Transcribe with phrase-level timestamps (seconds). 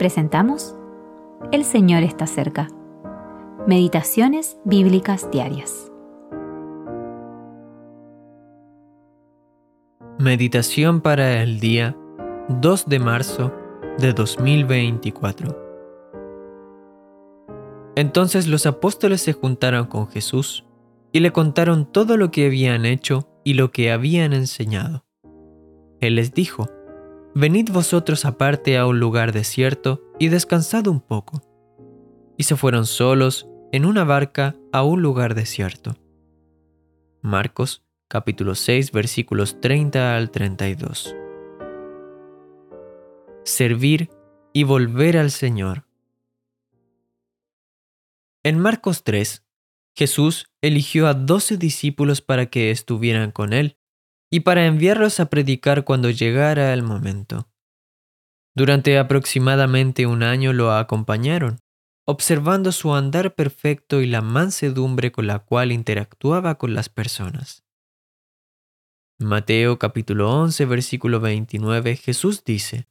[0.00, 0.74] presentamos
[1.52, 2.68] El Señor está cerca.
[3.66, 5.92] Meditaciones Bíblicas Diarias.
[10.18, 11.98] Meditación para el día
[12.48, 13.52] 2 de marzo
[13.98, 15.54] de 2024.
[17.94, 20.64] Entonces los apóstoles se juntaron con Jesús
[21.12, 25.04] y le contaron todo lo que habían hecho y lo que habían enseñado.
[26.00, 26.70] Él les dijo,
[27.34, 31.42] Venid vosotros aparte a un lugar desierto y descansad un poco.
[32.36, 35.96] Y se fueron solos en una barca a un lugar desierto.
[37.22, 41.14] Marcos capítulo 6 versículos 30 al 32.
[43.44, 44.10] Servir
[44.52, 45.86] y volver al Señor.
[48.42, 49.44] En Marcos 3,
[49.94, 53.76] Jesús eligió a doce discípulos para que estuvieran con él
[54.30, 57.48] y para enviarlos a predicar cuando llegara el momento.
[58.54, 61.60] Durante aproximadamente un año lo acompañaron,
[62.06, 67.64] observando su andar perfecto y la mansedumbre con la cual interactuaba con las personas.
[69.18, 72.88] Mateo capítulo 11 versículo 29 Jesús dice,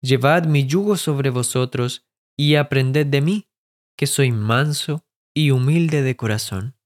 [0.00, 3.48] Llevad mi yugo sobre vosotros y aprended de mí,
[3.96, 6.76] que soy manso y humilde de corazón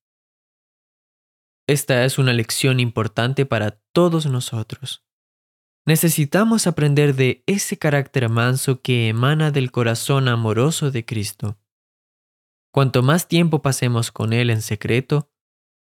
[1.67, 5.05] esta es una lección importante para todos nosotros.
[5.85, 11.59] Necesitamos aprender de ese carácter manso que emana del corazón amoroso de Cristo.
[12.73, 15.31] Cuanto más tiempo pasemos con Él en secreto,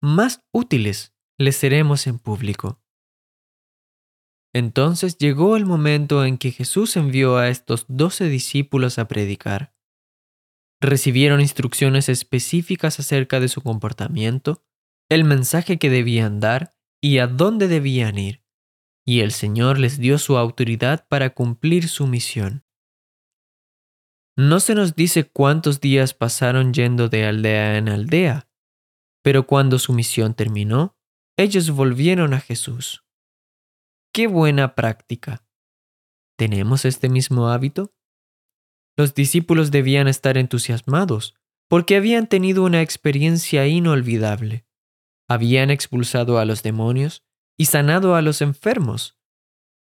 [0.01, 2.81] más útiles le seremos en público.
[4.53, 9.73] Entonces llegó el momento en que Jesús envió a estos doce discípulos a predicar.
[10.79, 14.63] Recibieron instrucciones específicas acerca de su comportamiento,
[15.13, 18.43] el mensaje que debían dar y a dónde debían ir,
[19.05, 22.65] y el Señor les dio su autoridad para cumplir su misión.
[24.35, 28.49] No se nos dice cuántos días pasaron yendo de aldea en aldea,
[29.21, 30.97] pero cuando su misión terminó,
[31.37, 33.03] ellos volvieron a Jesús.
[34.11, 35.45] ¡Qué buena práctica!
[36.37, 37.93] ¿Tenemos este mismo hábito?
[38.97, 41.35] Los discípulos debían estar entusiasmados
[41.67, 44.62] porque habían tenido una experiencia inolvidable
[45.33, 47.23] habían expulsado a los demonios
[47.57, 49.17] y sanado a los enfermos.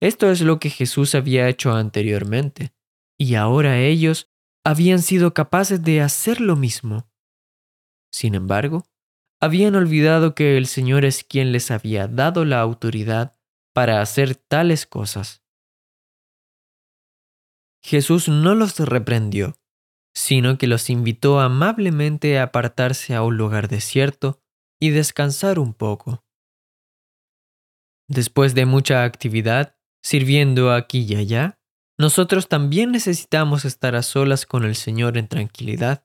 [0.00, 2.72] Esto es lo que Jesús había hecho anteriormente,
[3.18, 4.30] y ahora ellos
[4.64, 7.10] habían sido capaces de hacer lo mismo.
[8.12, 8.86] Sin embargo,
[9.40, 13.36] habían olvidado que el Señor es quien les había dado la autoridad
[13.72, 15.42] para hacer tales cosas.
[17.82, 19.56] Jesús no los reprendió,
[20.14, 24.42] sino que los invitó amablemente a apartarse a un lugar desierto
[24.80, 26.24] y descansar un poco.
[28.08, 31.58] Después de mucha actividad, sirviendo aquí y allá,
[31.98, 36.04] nosotros también necesitamos estar a solas con el Señor en tranquilidad,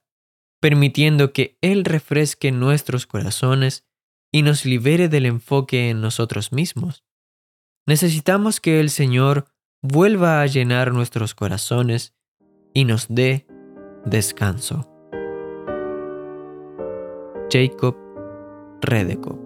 [0.60, 3.86] permitiendo que Él refresque nuestros corazones
[4.32, 7.04] y nos libere del enfoque en nosotros mismos.
[7.86, 9.46] Necesitamos que el Señor
[9.82, 12.14] vuelva a llenar nuestros corazones
[12.72, 13.46] y nos dé
[14.04, 14.90] descanso.
[17.52, 18.03] Jacob
[18.80, 19.43] Redeco.